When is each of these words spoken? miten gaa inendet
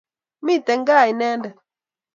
miten 0.45 0.81
gaa 0.87 1.05
inendet 1.11 1.51